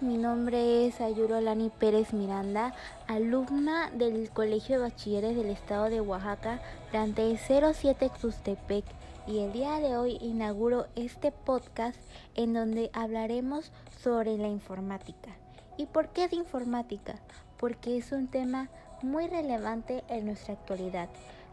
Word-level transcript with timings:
mi 0.00 0.16
nombre 0.16 0.86
es 0.86 1.00
Ayuro 1.02 1.36
Alani 1.36 1.68
Pérez 1.68 2.14
Miranda, 2.14 2.72
alumna 3.06 3.90
del 3.90 4.30
Colegio 4.30 4.76
de 4.76 4.82
Bachilleres 4.82 5.36
del 5.36 5.50
Estado 5.50 5.90
de 5.90 6.00
Oaxaca, 6.00 6.60
plante 6.90 7.36
07 7.36 8.10
Xustepec, 8.18 8.84
y 9.26 9.40
el 9.40 9.52
día 9.52 9.78
de 9.78 9.98
hoy 9.98 10.16
inauguro 10.22 10.86
este 10.96 11.32
podcast 11.32 11.98
en 12.34 12.54
donde 12.54 12.90
hablaremos 12.94 13.72
sobre 14.00 14.38
la 14.38 14.48
informática. 14.48 15.30
¿Y 15.76 15.84
por 15.84 16.08
qué 16.08 16.24
es 16.24 16.32
informática? 16.32 17.16
Porque 17.58 17.98
es 17.98 18.10
un 18.12 18.26
tema 18.26 18.70
muy 19.02 19.26
relevante 19.26 20.02
en 20.08 20.26
nuestra 20.26 20.54
actualidad, 20.54 21.10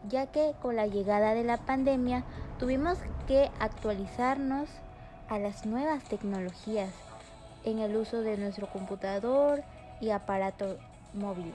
ya 0.08 0.26
que 0.26 0.54
con 0.62 0.76
la 0.76 0.86
llegada 0.86 1.34
de 1.34 1.44
la 1.44 1.58
pandemia 1.58 2.24
tuvimos 2.58 2.96
que 3.26 3.50
actualizarnos 3.60 4.70
a 5.28 5.38
las 5.38 5.66
nuevas 5.66 6.02
tecnologías 6.04 6.94
en 7.70 7.78
el 7.80 7.96
uso 7.96 8.22
de 8.22 8.36
nuestro 8.36 8.66
computador 8.68 9.62
y 10.00 10.10
aparatos 10.10 10.76
móviles. 11.14 11.54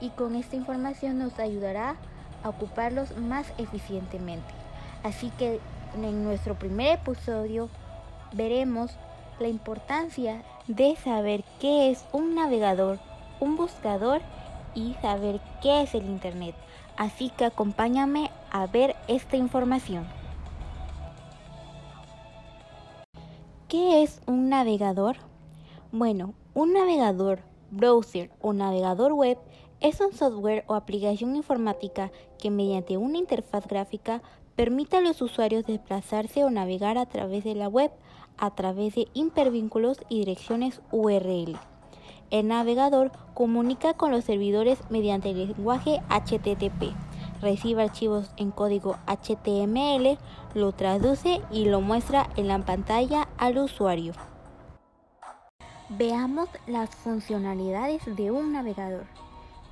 Y 0.00 0.10
con 0.10 0.36
esta 0.36 0.56
información 0.56 1.18
nos 1.18 1.38
ayudará 1.38 1.96
a 2.42 2.48
ocuparlos 2.48 3.16
más 3.16 3.52
eficientemente. 3.58 4.52
Así 5.02 5.30
que 5.38 5.60
en 5.94 6.24
nuestro 6.24 6.54
primer 6.54 6.98
episodio 6.98 7.68
veremos 8.32 8.96
la 9.40 9.48
importancia 9.48 10.42
de 10.66 10.96
saber 10.96 11.44
qué 11.60 11.90
es 11.90 12.04
un 12.12 12.34
navegador, 12.34 12.98
un 13.40 13.56
buscador 13.56 14.20
y 14.74 14.94
saber 15.00 15.40
qué 15.62 15.82
es 15.82 15.94
el 15.94 16.04
Internet. 16.04 16.54
Así 16.96 17.30
que 17.30 17.44
acompáñame 17.44 18.30
a 18.50 18.66
ver 18.66 18.96
esta 19.06 19.36
información. 19.36 20.17
¿Qué 23.68 24.02
es 24.02 24.22
un 24.26 24.48
navegador? 24.48 25.18
Bueno, 25.92 26.32
un 26.54 26.72
navegador, 26.72 27.40
browser 27.70 28.30
o 28.40 28.54
navegador 28.54 29.12
web 29.12 29.36
es 29.80 30.00
un 30.00 30.14
software 30.14 30.64
o 30.68 30.74
aplicación 30.74 31.36
informática 31.36 32.10
que 32.38 32.50
mediante 32.50 32.96
una 32.96 33.18
interfaz 33.18 33.66
gráfica 33.66 34.22
permite 34.56 34.96
a 34.96 35.02
los 35.02 35.20
usuarios 35.20 35.66
desplazarse 35.66 36.44
o 36.44 36.50
navegar 36.50 36.96
a 36.96 37.04
través 37.04 37.44
de 37.44 37.54
la 37.54 37.68
web 37.68 37.90
a 38.38 38.54
través 38.54 38.94
de 38.94 39.06
hipervínculos 39.12 39.98
y 40.08 40.20
direcciones 40.20 40.80
URL. 40.90 41.58
El 42.30 42.48
navegador 42.48 43.12
comunica 43.34 43.92
con 43.92 44.12
los 44.12 44.24
servidores 44.24 44.78
mediante 44.88 45.32
el 45.32 45.48
lenguaje 45.48 46.00
HTTP 46.08 46.94
recibe 47.40 47.82
archivos 47.82 48.30
en 48.36 48.50
código 48.50 48.96
HTML, 49.06 50.18
lo 50.54 50.72
traduce 50.72 51.40
y 51.50 51.66
lo 51.66 51.80
muestra 51.80 52.28
en 52.36 52.48
la 52.48 52.58
pantalla 52.58 53.28
al 53.38 53.58
usuario. 53.58 54.12
Veamos 55.90 56.48
las 56.66 56.90
funcionalidades 56.90 58.02
de 58.16 58.30
un 58.30 58.52
navegador. 58.52 59.06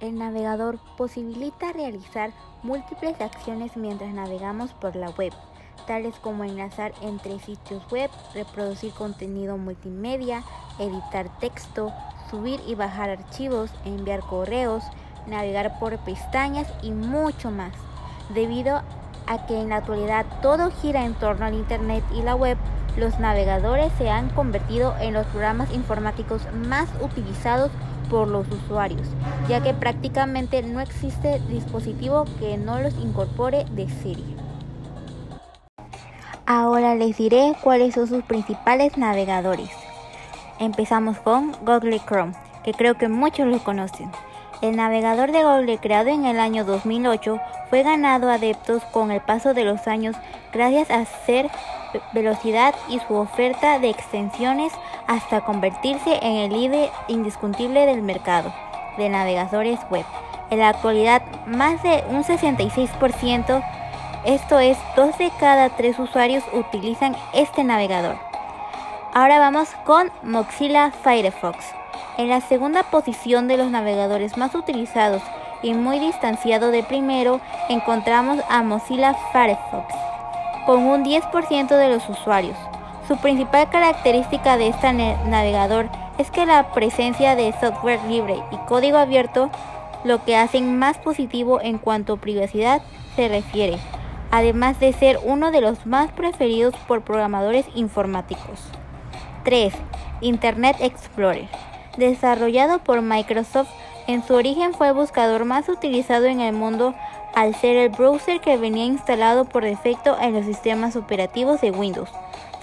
El 0.00 0.18
navegador 0.18 0.78
posibilita 0.96 1.72
realizar 1.72 2.32
múltiples 2.62 3.20
acciones 3.20 3.76
mientras 3.76 4.12
navegamos 4.12 4.72
por 4.74 4.96
la 4.96 5.10
web, 5.10 5.32
tales 5.86 6.14
como 6.16 6.44
enlazar 6.44 6.92
entre 7.02 7.38
sitios 7.38 7.82
web, 7.90 8.10
reproducir 8.34 8.92
contenido 8.92 9.56
multimedia, 9.56 10.42
editar 10.78 11.38
texto, 11.38 11.92
subir 12.30 12.60
y 12.66 12.74
bajar 12.74 13.10
archivos, 13.10 13.70
enviar 13.84 14.20
correos, 14.20 14.84
navegar 15.26 15.78
por 15.78 15.96
pestañas 15.98 16.66
y 16.82 16.90
mucho 16.92 17.50
más. 17.50 17.72
Debido 18.34 18.82
a 19.26 19.46
que 19.46 19.60
en 19.60 19.70
la 19.70 19.76
actualidad 19.76 20.26
todo 20.42 20.70
gira 20.70 21.04
en 21.04 21.14
torno 21.14 21.46
al 21.46 21.54
Internet 21.54 22.04
y 22.14 22.22
la 22.22 22.34
web, 22.34 22.56
los 22.96 23.18
navegadores 23.18 23.92
se 23.98 24.08
han 24.08 24.30
convertido 24.30 24.94
en 25.00 25.12
los 25.12 25.26
programas 25.26 25.72
informáticos 25.72 26.42
más 26.66 26.88
utilizados 27.02 27.70
por 28.08 28.28
los 28.28 28.48
usuarios, 28.48 29.06
ya 29.48 29.62
que 29.62 29.74
prácticamente 29.74 30.62
no 30.62 30.80
existe 30.80 31.40
dispositivo 31.48 32.24
que 32.38 32.56
no 32.56 32.80
los 32.80 32.94
incorpore 32.98 33.64
de 33.72 33.88
serie. 33.88 34.36
Ahora 36.46 36.94
les 36.94 37.16
diré 37.16 37.54
cuáles 37.60 37.94
son 37.94 38.06
sus 38.06 38.22
principales 38.22 38.96
navegadores. 38.96 39.70
Empezamos 40.60 41.18
con 41.18 41.52
Google 41.64 42.00
Chrome, 42.06 42.34
que 42.64 42.72
creo 42.72 42.96
que 42.96 43.08
muchos 43.08 43.48
lo 43.48 43.58
conocen. 43.64 44.10
El 44.62 44.76
navegador 44.76 45.32
de 45.32 45.42
Google 45.42 45.78
creado 45.78 46.08
en 46.08 46.24
el 46.24 46.40
año 46.40 46.64
2008 46.64 47.38
fue 47.68 47.82
ganado 47.82 48.30
adeptos 48.30 48.82
con 48.84 49.10
el 49.10 49.20
paso 49.20 49.52
de 49.52 49.64
los 49.64 49.86
años 49.86 50.16
gracias 50.52 50.90
a 50.90 51.04
ser 51.04 51.50
velocidad 52.12 52.74
y 52.88 52.98
su 53.00 53.14
oferta 53.14 53.78
de 53.78 53.90
extensiones 53.90 54.72
hasta 55.06 55.42
convertirse 55.42 56.18
en 56.22 56.36
el 56.36 56.52
líder 56.52 56.90
indiscutible 57.08 57.84
del 57.84 58.02
mercado 58.02 58.52
de 58.96 59.10
navegadores 59.10 59.78
web. 59.90 60.04
En 60.50 60.60
la 60.60 60.70
actualidad, 60.70 61.22
más 61.46 61.82
de 61.82 62.02
un 62.08 62.24
66%, 62.24 63.62
esto 64.24 64.58
es, 64.58 64.78
dos 64.96 65.18
de 65.18 65.30
cada 65.38 65.68
tres 65.70 65.98
usuarios 65.98 66.44
utilizan 66.52 67.14
este 67.34 67.62
navegador. 67.62 68.16
Ahora 69.12 69.38
vamos 69.38 69.68
con 69.84 70.10
Mozilla 70.22 70.92
Firefox. 70.92 71.85
En 72.18 72.30
la 72.30 72.40
segunda 72.40 72.82
posición 72.84 73.46
de 73.46 73.58
los 73.58 73.70
navegadores 73.70 74.38
más 74.38 74.54
utilizados 74.54 75.22
y 75.62 75.74
muy 75.74 75.98
distanciado 75.98 76.70
de 76.70 76.82
primero 76.82 77.40
encontramos 77.68 78.38
a 78.48 78.62
Mozilla 78.62 79.14
Firefox, 79.32 79.94
con 80.64 80.86
un 80.86 81.04
10% 81.04 81.76
de 81.76 81.88
los 81.90 82.08
usuarios. 82.08 82.56
Su 83.06 83.18
principal 83.18 83.68
característica 83.68 84.56
de 84.56 84.68
este 84.68 84.92
navegador 84.94 85.90
es 86.16 86.30
que 86.30 86.46
la 86.46 86.72
presencia 86.72 87.36
de 87.36 87.52
software 87.60 88.02
libre 88.08 88.36
y 88.50 88.56
código 88.66 88.96
abierto 88.96 89.50
lo 90.02 90.24
que 90.24 90.36
hacen 90.36 90.78
más 90.78 90.96
positivo 90.96 91.60
en 91.60 91.76
cuanto 91.76 92.14
a 92.14 92.16
privacidad 92.16 92.80
se 93.14 93.28
refiere, 93.28 93.76
además 94.30 94.80
de 94.80 94.94
ser 94.94 95.18
uno 95.22 95.50
de 95.50 95.60
los 95.60 95.84
más 95.84 96.10
preferidos 96.12 96.74
por 96.88 97.02
programadores 97.02 97.66
informáticos. 97.74 98.60
3. 99.44 99.74
Internet 100.22 100.76
Explorer. 100.80 101.48
Desarrollado 101.96 102.78
por 102.78 103.00
Microsoft, 103.00 103.70
en 104.06 104.22
su 104.22 104.34
origen 104.34 104.74
fue 104.74 104.88
el 104.88 104.94
buscador 104.94 105.44
más 105.44 105.68
utilizado 105.68 106.26
en 106.26 106.40
el 106.40 106.52
mundo 106.54 106.94
al 107.34 107.54
ser 107.54 107.76
el 107.76 107.88
browser 107.88 108.40
que 108.40 108.56
venía 108.56 108.84
instalado 108.84 109.44
por 109.44 109.64
defecto 109.64 110.16
en 110.20 110.34
los 110.34 110.44
sistemas 110.44 110.94
operativos 110.96 111.60
de 111.60 111.70
Windows. 111.70 112.10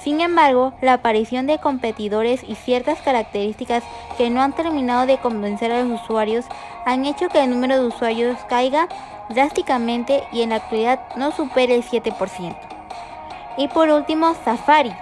Sin 0.03 0.19
embargo, 0.19 0.73
la 0.81 0.93
aparición 0.93 1.47
de 1.47 1.59
competidores 1.59 2.43
y 2.43 2.55
ciertas 2.55 2.99
características 3.01 3.83
que 4.17 4.29
no 4.29 4.41
han 4.41 4.53
terminado 4.53 5.05
de 5.05 5.17
convencer 5.17 5.71
a 5.71 5.83
los 5.83 6.01
usuarios 6.01 6.45
han 6.85 7.05
hecho 7.05 7.29
que 7.29 7.41
el 7.43 7.49
número 7.49 7.79
de 7.79 7.87
usuarios 7.87 8.37
caiga 8.49 8.87
drásticamente 9.29 10.23
y 10.31 10.41
en 10.41 10.49
la 10.49 10.57
actualidad 10.57 10.99
no 11.15 11.31
supere 11.31 11.75
el 11.75 11.83
7%. 11.83 12.55
Y 13.57 13.67
por 13.69 13.89
último, 13.89 14.35
Safari, 14.43 14.93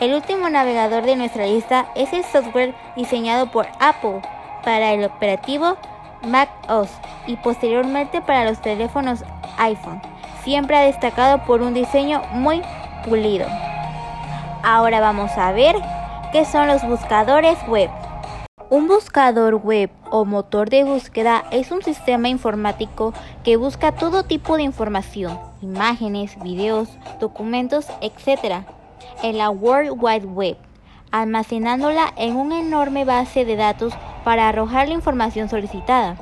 el 0.00 0.14
último 0.14 0.50
navegador 0.50 1.04
de 1.04 1.16
nuestra 1.16 1.46
lista 1.46 1.86
es 1.94 2.12
el 2.12 2.24
software 2.24 2.74
diseñado 2.96 3.46
por 3.50 3.66
Apple 3.80 4.20
para 4.62 4.92
el 4.92 5.04
operativo 5.04 5.76
Mac 6.22 6.50
OS 6.68 6.90
y 7.26 7.36
posteriormente 7.36 8.20
para 8.20 8.44
los 8.44 8.60
teléfonos 8.60 9.24
iPhone. 9.58 10.02
Siempre 10.44 10.76
ha 10.76 10.82
destacado 10.82 11.44
por 11.44 11.62
un 11.62 11.72
diseño 11.72 12.22
muy 12.32 12.62
pulido. 13.04 13.46
Ahora 14.62 15.00
vamos 15.00 15.30
a 15.36 15.52
ver 15.52 15.76
qué 16.32 16.44
son 16.44 16.66
los 16.66 16.82
buscadores 16.82 17.56
web. 17.66 17.90
Un 18.68 18.88
buscador 18.88 19.54
web 19.54 19.90
o 20.10 20.24
motor 20.24 20.68
de 20.68 20.84
búsqueda 20.84 21.44
es 21.52 21.70
un 21.70 21.82
sistema 21.82 22.28
informático 22.28 23.14
que 23.44 23.56
busca 23.56 23.92
todo 23.92 24.24
tipo 24.24 24.56
de 24.56 24.64
información, 24.64 25.38
imágenes, 25.62 26.36
videos, 26.42 26.88
documentos, 27.20 27.86
etc 28.00 28.66
en 29.22 29.38
la 29.38 29.50
World 29.50 29.92
Wide 29.98 30.26
Web, 30.26 30.56
almacenándola 31.10 32.12
en 32.16 32.36
una 32.36 32.60
enorme 32.60 33.04
base 33.04 33.44
de 33.44 33.56
datos 33.56 33.92
para 34.24 34.48
arrojar 34.48 34.88
la 34.88 34.94
información 34.94 35.48
solicitada. 35.48 36.16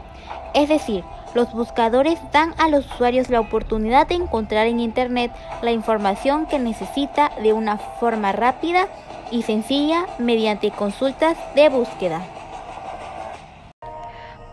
Es 0.54 0.68
decir, 0.68 1.04
los 1.34 1.52
buscadores 1.52 2.18
dan 2.32 2.54
a 2.58 2.68
los 2.68 2.86
usuarios 2.86 3.28
la 3.28 3.40
oportunidad 3.40 4.06
de 4.06 4.14
encontrar 4.14 4.68
en 4.68 4.78
Internet 4.78 5.32
la 5.62 5.72
información 5.72 6.46
que 6.46 6.60
necesita 6.60 7.32
de 7.42 7.52
una 7.52 7.78
forma 7.78 8.30
rápida 8.32 8.86
y 9.32 9.42
sencilla 9.42 10.06
mediante 10.18 10.70
consultas 10.70 11.36
de 11.56 11.68
búsqueda. 11.68 12.22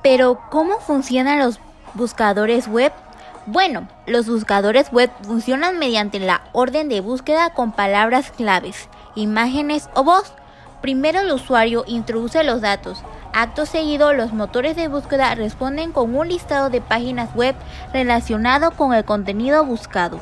Pero, 0.02 0.40
¿cómo 0.50 0.80
funcionan 0.80 1.38
los 1.38 1.60
buscadores 1.94 2.68
web? 2.68 2.92
Bueno, 3.48 3.88
los 4.06 4.28
buscadores 4.28 4.92
web 4.92 5.10
funcionan 5.24 5.80
mediante 5.80 6.20
la 6.20 6.42
orden 6.52 6.90
de 6.90 7.02
búsqueda 7.02 7.50
con 7.50 7.72
palabras 7.72 8.32
claves, 8.32 8.88
imágenes 9.16 9.90
o 9.96 10.04
voz. 10.04 10.34
Primero 10.82 11.22
el 11.22 11.32
usuario 11.32 11.84
introduce 11.88 12.44
los 12.44 12.62
datos. 12.62 13.04
Acto 13.34 13.66
seguido, 13.66 14.14
los 14.14 14.32
motores 14.32 14.76
de 14.76 14.88
búsqueda 14.88 15.34
responden 15.34 15.92
con 15.92 16.14
un 16.14 16.28
listado 16.28 16.70
de 16.70 16.82
páginas 16.82 17.34
web 17.34 17.56
relacionado 17.94 18.72
con 18.72 18.94
el 18.94 19.06
contenido 19.06 19.66
buscado. 19.66 20.20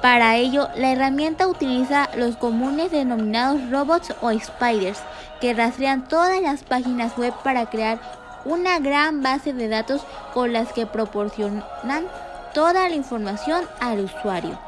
Para 0.00 0.36
ello, 0.36 0.68
la 0.76 0.92
herramienta 0.92 1.48
utiliza 1.48 2.08
los 2.16 2.36
comunes 2.36 2.92
denominados 2.92 3.68
robots 3.70 4.14
o 4.20 4.32
spiders, 4.32 5.00
que 5.40 5.54
rastrean 5.54 6.06
todas 6.06 6.40
las 6.40 6.62
páginas 6.62 7.16
web 7.16 7.34
para 7.42 7.66
crear 7.66 8.00
una 8.44 8.78
gran 8.78 9.22
base 9.22 9.52
de 9.52 9.68
datos 9.68 10.02
con 10.34 10.52
las 10.52 10.72
que 10.72 10.86
proporcionan 10.86 12.06
toda 12.54 12.88
la 12.88 12.94
información 12.94 13.64
al 13.80 14.00
usuario. 14.00 14.58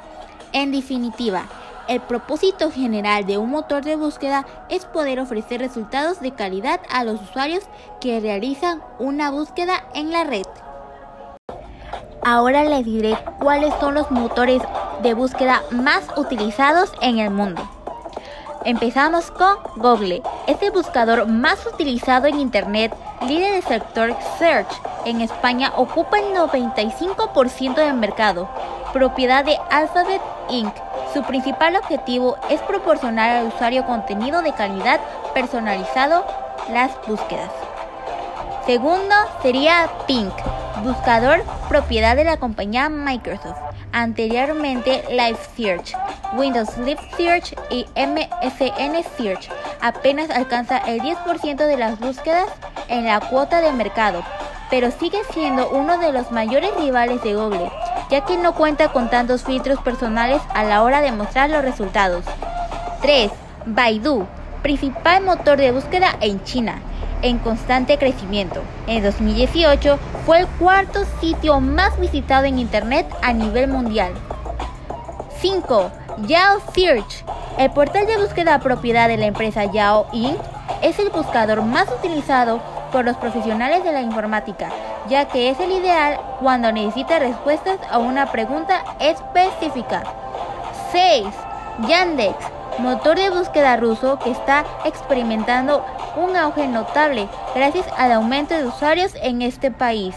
En 0.52 0.72
definitiva, 0.72 1.46
el 1.86 2.00
propósito 2.00 2.70
general 2.70 3.26
de 3.26 3.36
un 3.36 3.50
motor 3.50 3.84
de 3.84 3.96
búsqueda 3.96 4.46
es 4.70 4.86
poder 4.86 5.20
ofrecer 5.20 5.60
resultados 5.60 6.20
de 6.20 6.32
calidad 6.32 6.80
a 6.90 7.04
los 7.04 7.20
usuarios 7.20 7.64
que 8.00 8.20
realizan 8.20 8.82
una 8.98 9.30
búsqueda 9.30 9.84
en 9.94 10.10
la 10.10 10.24
red. 10.24 10.46
Ahora 12.22 12.64
les 12.64 12.86
diré 12.86 13.18
cuáles 13.38 13.74
son 13.80 13.94
los 13.94 14.10
motores 14.10 14.62
de 15.02 15.12
búsqueda 15.12 15.62
más 15.70 16.04
utilizados 16.16 16.90
en 17.02 17.18
el 17.18 17.30
mundo. 17.30 17.62
Empezamos 18.64 19.30
con 19.30 19.56
Google, 19.76 20.22
es 20.46 20.62
el 20.62 20.70
buscador 20.70 21.26
más 21.26 21.66
utilizado 21.66 22.26
en 22.26 22.40
Internet, 22.40 22.94
líder 23.26 23.52
del 23.52 23.62
sector 23.62 24.16
Search. 24.38 24.68
En 25.04 25.20
España 25.20 25.72
ocupa 25.76 26.18
el 26.18 26.34
95% 26.34 27.74
del 27.74 27.94
mercado, 27.94 28.48
propiedad 28.92 29.44
de 29.44 29.58
Alphabet 29.70 30.22
Inc. 30.50 30.74
Su 31.12 31.22
principal 31.22 31.76
objetivo 31.76 32.36
es 32.50 32.60
proporcionar 32.62 33.30
al 33.30 33.48
usuario 33.48 33.86
contenido 33.86 34.42
de 34.42 34.52
calidad 34.52 35.00
personalizado 35.32 36.24
las 36.72 36.90
búsquedas. 37.06 37.50
Segundo 38.66 39.14
sería 39.42 39.90
Pink, 40.06 40.32
buscador 40.82 41.44
propiedad 41.68 42.16
de 42.16 42.24
la 42.24 42.38
compañía 42.38 42.88
Microsoft. 42.88 43.58
Anteriormente 43.92 45.04
Live 45.10 45.38
Search, 45.56 45.94
Windows 46.32 46.76
Live 46.78 47.00
Search 47.16 47.54
y 47.70 47.86
MSN 47.94 49.04
Search 49.16 49.50
apenas 49.80 50.30
alcanza 50.30 50.78
el 50.78 51.00
10% 51.00 51.56
de 51.56 51.76
las 51.76 52.00
búsquedas 52.00 52.46
en 52.88 53.04
la 53.06 53.20
cuota 53.20 53.60
de 53.60 53.72
mercado, 53.72 54.22
pero 54.70 54.90
sigue 54.90 55.18
siendo 55.32 55.68
uno 55.70 55.98
de 55.98 56.12
los 56.12 56.30
mayores 56.30 56.74
rivales 56.76 57.22
de 57.22 57.34
Google, 57.34 57.70
ya 58.10 58.24
que 58.24 58.36
no 58.36 58.54
cuenta 58.54 58.92
con 58.92 59.10
tantos 59.10 59.44
filtros 59.44 59.80
personales 59.80 60.42
a 60.54 60.64
la 60.64 60.82
hora 60.82 61.00
de 61.00 61.12
mostrar 61.12 61.50
los 61.50 61.62
resultados. 61.62 62.24
3. 63.02 63.30
Baidu, 63.66 64.26
principal 64.62 65.22
motor 65.22 65.58
de 65.58 65.72
búsqueda 65.72 66.16
en 66.20 66.42
China 66.44 66.80
en 67.24 67.38
constante 67.38 67.98
crecimiento. 67.98 68.62
En 68.86 69.02
2018 69.02 69.98
fue 70.26 70.40
el 70.40 70.46
cuarto 70.46 71.04
sitio 71.20 71.58
más 71.58 71.98
visitado 71.98 72.44
en 72.44 72.58
Internet 72.58 73.06
a 73.22 73.32
nivel 73.32 73.68
mundial. 73.68 74.12
5. 75.40 75.90
Yahoo 76.26 76.60
Search. 76.74 77.24
El 77.56 77.70
portal 77.70 78.06
de 78.06 78.18
búsqueda 78.18 78.58
propiedad 78.58 79.08
de 79.08 79.16
la 79.16 79.26
empresa 79.26 79.64
Yahoo 79.64 80.06
Inc. 80.12 80.38
es 80.82 80.98
el 80.98 81.08
buscador 81.08 81.62
más 81.62 81.88
utilizado 81.88 82.60
por 82.94 83.04
los 83.04 83.16
profesionales 83.16 83.82
de 83.82 83.90
la 83.90 84.02
informática, 84.02 84.70
ya 85.08 85.24
que 85.24 85.50
es 85.50 85.58
el 85.58 85.72
ideal 85.72 86.20
cuando 86.38 86.70
necesita 86.70 87.18
respuestas 87.18 87.76
a 87.90 87.98
una 87.98 88.30
pregunta 88.30 88.84
específica. 89.00 90.04
6. 90.92 91.26
Yandex 91.88 92.36
motor 92.78 93.16
de 93.16 93.30
búsqueda 93.30 93.76
ruso 93.76 94.20
que 94.20 94.30
está 94.30 94.64
experimentando 94.84 95.84
un 96.14 96.36
auge 96.36 96.68
notable 96.68 97.28
gracias 97.56 97.84
al 97.98 98.12
aumento 98.12 98.54
de 98.54 98.64
usuarios 98.64 99.12
en 99.20 99.42
este 99.42 99.72
país. 99.72 100.14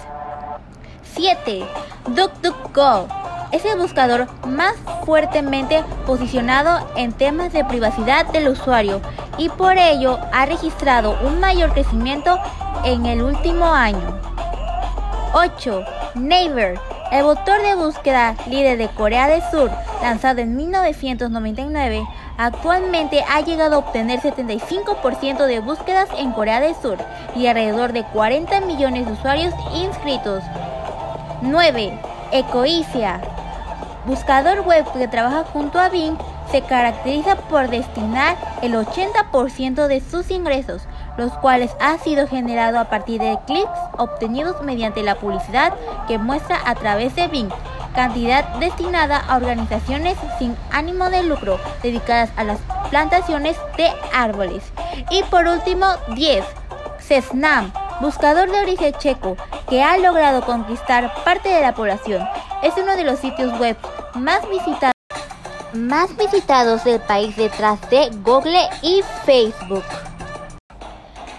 7. 1.15 1.65
DuckDuckGo 2.09 3.07
es 3.51 3.65
el 3.65 3.79
buscador 3.79 4.27
más 4.45 4.75
fuertemente 5.03 5.83
posicionado 6.05 6.87
en 6.95 7.11
temas 7.11 7.53
de 7.53 7.65
privacidad 7.65 8.27
del 8.27 8.49
usuario 8.49 9.01
y 9.39 9.49
por 9.49 9.77
ello 9.77 10.19
ha 10.31 10.45
registrado 10.45 11.17
un 11.25 11.39
mayor 11.39 11.71
crecimiento 11.71 12.37
en 12.85 13.05
el 13.05 13.21
último 13.21 13.65
año. 13.65 14.19
8. 15.33 15.83
Naver, 16.15 16.79
el 17.11 17.23
motor 17.23 17.61
de 17.61 17.75
búsqueda 17.75 18.35
líder 18.47 18.77
de 18.77 18.87
Corea 18.89 19.27
del 19.27 19.41
Sur, 19.51 19.69
lanzado 20.01 20.41
en 20.41 20.55
1999, 20.55 22.03
Actualmente 22.37 23.23
ha 23.27 23.41
llegado 23.41 23.75
a 23.75 23.79
obtener 23.79 24.19
75% 24.19 25.47
de 25.47 25.59
búsquedas 25.59 26.07
en 26.19 26.31
Corea 26.31 26.59
del 26.59 26.75
Sur 26.75 26.97
y 27.35 27.47
alrededor 27.47 27.93
de 27.93 28.03
40 28.03 28.61
millones 28.61 29.07
de 29.07 29.13
usuarios 29.13 29.55
inscritos. 29.73 30.43
9. 31.41 31.99
Ecoisia. 32.31 33.19
Buscador 34.05 34.61
web 34.61 34.85
que 34.93 35.07
trabaja 35.07 35.45
junto 35.51 35.79
a 35.79 35.89
Bing 35.89 36.15
se 36.51 36.61
caracteriza 36.61 37.35
por 37.35 37.69
destinar 37.69 38.37
el 38.61 38.75
80% 38.75 39.87
de 39.87 39.99
sus 39.99 40.29
ingresos, 40.29 40.83
los 41.17 41.33
cuales 41.33 41.75
ha 41.79 41.97
sido 41.97 42.27
generado 42.27 42.79
a 42.79 42.85
partir 42.85 43.19
de 43.19 43.37
clics 43.45 43.69
obtenidos 43.97 44.61
mediante 44.61 45.03
la 45.03 45.15
publicidad 45.15 45.73
que 46.07 46.17
muestra 46.17 46.59
a 46.65 46.75
través 46.75 47.15
de 47.15 47.27
Bing 47.27 47.51
cantidad 47.97 48.45
destinada 48.59 49.17
a 49.17 49.37
organizaciones 49.37 50.17
sin 50.37 50.55
ánimo 50.71 51.09
de 51.09 51.23
lucro 51.23 51.59
dedicadas 51.81 52.29
a 52.35 52.43
las 52.43 52.59
plantaciones 52.91 53.57
de 53.75 53.89
árboles. 54.13 54.63
Y 55.09 55.23
por 55.23 55.47
último, 55.47 55.87
10. 56.13 56.45
CESNAM, 56.99 57.73
buscador 57.99 58.51
de 58.51 58.59
origen 58.59 58.93
checo, 58.99 59.35
que 59.67 59.81
ha 59.81 59.97
logrado 59.97 60.45
conquistar 60.45 61.11
parte 61.23 61.49
de 61.49 61.61
la 61.61 61.73
población. 61.73 62.23
Es 62.61 62.75
uno 62.77 62.95
de 62.95 63.03
los 63.03 63.17
sitios 63.19 63.57
web 63.59 63.75
más 64.13 64.41
más 65.73 66.15
visitados 66.17 66.83
del 66.83 66.99
país 67.01 67.35
detrás 67.35 67.81
de 67.89 68.09
Google 68.23 68.69
y 68.83 69.01
Facebook. 69.25 69.83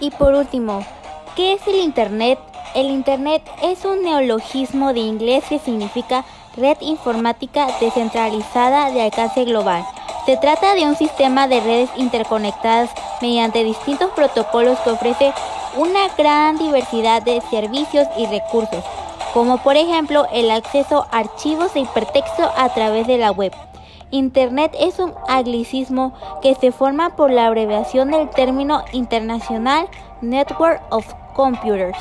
Y 0.00 0.10
por 0.10 0.34
último, 0.34 0.84
¿qué 1.34 1.54
es 1.54 1.66
el 1.66 1.76
Internet? 1.76 2.38
El 2.74 2.86
Internet 2.90 3.42
es 3.62 3.84
un 3.84 4.02
neologismo 4.02 4.92
de 4.92 5.00
inglés 5.00 5.44
que 5.48 5.58
significa 5.58 6.24
red 6.56 6.76
informática 6.80 7.68
descentralizada 7.80 8.90
de 8.90 9.02
alcance 9.02 9.44
global. 9.44 9.84
Se 10.26 10.36
trata 10.36 10.74
de 10.74 10.84
un 10.84 10.96
sistema 10.96 11.48
de 11.48 11.60
redes 11.60 11.90
interconectadas 11.96 12.90
mediante 13.22 13.64
distintos 13.64 14.10
protocolos 14.10 14.78
que 14.80 14.90
ofrece 14.90 15.32
una 15.76 16.08
gran 16.16 16.58
diversidad 16.58 17.22
de 17.22 17.40
servicios 17.50 18.06
y 18.16 18.26
recursos, 18.26 18.84
como 19.32 19.58
por 19.58 19.76
ejemplo 19.76 20.26
el 20.32 20.50
acceso 20.50 21.06
a 21.10 21.18
archivos 21.18 21.74
de 21.74 21.80
hipertexto 21.80 22.50
a 22.56 22.68
través 22.74 23.06
de 23.06 23.18
la 23.18 23.30
web. 23.30 23.52
Internet 24.10 24.74
es 24.80 24.98
un 24.98 25.12
anglicismo 25.28 26.14
que 26.40 26.54
se 26.54 26.72
forma 26.72 27.14
por 27.14 27.30
la 27.30 27.46
abreviación 27.46 28.10
del 28.10 28.30
término 28.30 28.82
internacional 28.92 29.86
Network 30.22 30.80
of 30.90 31.06
Computers, 31.34 31.98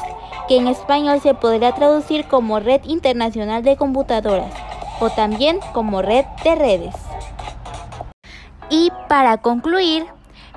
que 0.47 0.57
en 0.57 0.67
español 0.67 1.19
se 1.19 1.33
podría 1.33 1.73
traducir 1.73 2.25
como 2.27 2.61
Red 2.61 2.85
Internacional 2.85 3.61
de 3.61 3.75
Computadoras 3.75 4.53
o 5.01 5.09
también 5.09 5.59
como 5.73 6.01
Red 6.01 6.25
de 6.43 6.55
Redes. 6.55 6.95
Y 8.69 8.91
para 9.09 9.37
concluir, 9.37 10.05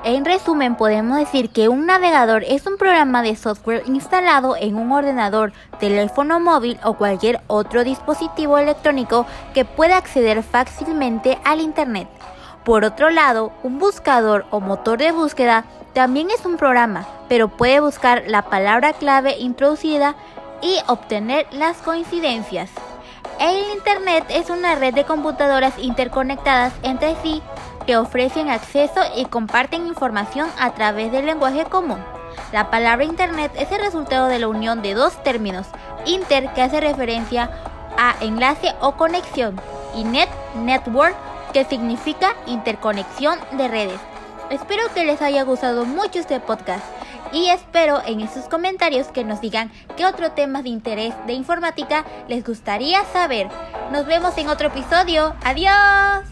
en 0.05 0.25
resumen 0.25 0.77
podemos 0.77 1.19
decir 1.19 1.51
que 1.51 1.69
un 1.69 1.87
navegador 1.87 2.45
es 2.45 2.67
un 2.67 2.79
programa 2.79 3.23
de 3.23 3.37
software 3.37 3.83
instalado 3.87 4.57
en 4.57 4.77
un 4.77 4.91
ordenador, 4.93 5.53
teléfono 5.79 6.41
móvil 6.41 6.79
o 6.85 6.95
cualquier 6.95 7.41
otro 7.49 7.85
dispositivo 7.85 8.59
electrónico 8.59 9.27
que 9.53 9.65
pueda 9.65 9.97
acceder 9.97 10.43
fácilmente 10.43 11.39
al 11.45 11.61
Internet. 11.61 12.09
Por 12.65 12.85
otro 12.85 13.11
lado, 13.11 13.53
un 13.63 13.79
buscador 13.79 14.47
o 14.51 14.61
motor 14.61 14.99
de 14.99 15.13
búsqueda 15.13 15.65
también 15.93 16.31
es 16.31 16.47
un 16.47 16.57
programa, 16.57 17.07
pero 17.29 17.49
puede 17.49 17.81
buscar 17.81 18.25
la 18.27 18.43
palabra 18.43 18.93
clave 18.93 19.39
introducida 19.39 20.15
y 20.63 20.79
obtener 20.87 21.47
las 21.53 21.79
coincidencias. 21.79 22.71
El 23.39 23.73
Internet 23.73 24.25
es 24.29 24.51
una 24.51 24.75
red 24.75 24.95
de 24.95 25.05
computadoras 25.05 25.79
interconectadas 25.79 26.73
entre 26.83 27.17
sí 27.23 27.43
que 27.91 27.97
ofrecen 27.97 28.51
acceso 28.51 29.01
y 29.17 29.25
comparten 29.25 29.89
información 29.89 30.49
a 30.61 30.75
través 30.75 31.11
del 31.11 31.27
lenguaje 31.27 31.65
común. 31.65 31.99
La 32.53 32.71
palabra 32.71 33.05
Internet 33.05 33.51
es 33.59 33.73
el 33.73 33.81
resultado 33.81 34.29
de 34.29 34.39
la 34.39 34.47
unión 34.47 34.81
de 34.81 34.95
dos 34.95 35.21
términos, 35.25 35.67
inter 36.07 36.53
que 36.55 36.63
hace 36.63 36.81
referencia 36.81 37.51
a 37.99 38.15
enlace 38.21 38.73
o 38.81 38.93
conexión 38.93 39.61
y 39.97 40.05
net, 40.05 40.29
network, 40.55 41.17
que 41.53 41.65
significa 41.65 42.37
interconexión 42.47 43.41
de 43.59 43.67
redes. 43.67 43.99
Espero 44.51 44.85
que 44.95 45.05
les 45.05 45.21
haya 45.21 45.43
gustado 45.43 45.85
mucho 45.85 46.21
este 46.21 46.39
podcast 46.39 46.85
y 47.33 47.49
espero 47.49 48.01
en 48.07 48.33
sus 48.33 48.45
comentarios 48.45 49.09
que 49.09 49.25
nos 49.25 49.41
digan 49.41 49.73
qué 49.97 50.07
otro 50.07 50.31
tema 50.31 50.63
de 50.63 50.69
interés 50.69 51.13
de 51.27 51.33
informática 51.33 52.05
les 52.29 52.45
gustaría 52.45 53.05
saber. 53.07 53.49
Nos 53.91 54.07
vemos 54.07 54.39
en 54.39 54.49
otro 54.49 54.69
episodio. 54.69 55.35
Adiós. 55.43 56.30